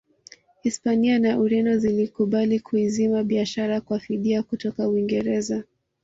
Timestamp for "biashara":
3.23-3.81